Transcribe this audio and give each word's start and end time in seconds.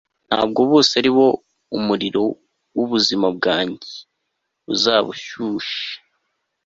ntabwo 0.27 0.59
bose 0.71 0.91
ari 0.99 1.11
bo 1.17 1.27
umuriro 1.77 2.23
w'ubuzima 2.77 3.27
bwanjye 3.37 3.93
uzaba 4.73 5.07
ushushe 5.15 5.89